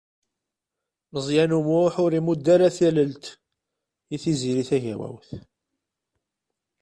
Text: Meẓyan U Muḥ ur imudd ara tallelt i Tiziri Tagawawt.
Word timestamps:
Meẓyan 1.11 1.55
U 1.57 1.59
Muḥ 1.67 1.95
ur 2.03 2.11
imudd 2.19 2.45
ara 2.53 2.75
tallelt 2.77 3.25
i 4.13 4.17
Tiziri 4.23 4.63
Tagawawt. 4.69 5.29